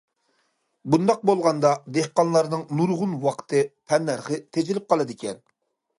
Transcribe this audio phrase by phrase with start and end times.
[0.93, 3.61] بۇنداق بولغاندا دېھقانلارنىڭ نۇرغۇن ۋاقتى،
[3.93, 5.45] تەننەرخى تېجىلىپ قالىدىكەن.